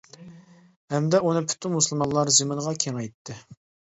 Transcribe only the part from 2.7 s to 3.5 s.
كېڭەيتتى.